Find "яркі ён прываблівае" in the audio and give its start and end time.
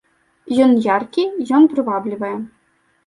0.87-2.35